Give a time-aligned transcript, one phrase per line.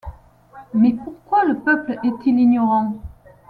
[0.73, 2.99] Mais pourquoi le peuple est-il ignorant?